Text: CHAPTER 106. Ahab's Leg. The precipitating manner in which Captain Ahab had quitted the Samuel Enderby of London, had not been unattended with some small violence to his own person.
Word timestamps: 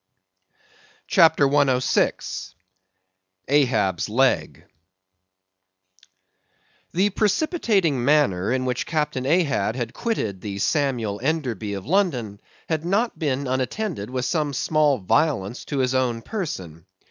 CHAPTER 1.05 1.47
106. 1.47 2.55
Ahab's 3.47 4.09
Leg. 4.09 4.65
The 6.91 7.11
precipitating 7.11 8.03
manner 8.03 8.51
in 8.51 8.65
which 8.65 8.87
Captain 8.87 9.27
Ahab 9.27 9.75
had 9.75 9.93
quitted 9.93 10.41
the 10.41 10.57
Samuel 10.57 11.19
Enderby 11.21 11.75
of 11.75 11.85
London, 11.85 12.41
had 12.67 12.83
not 12.83 13.19
been 13.19 13.45
unattended 13.45 14.09
with 14.09 14.25
some 14.25 14.53
small 14.53 14.97
violence 14.97 15.65
to 15.65 15.77
his 15.77 15.93
own 15.93 16.23
person. 16.23 16.87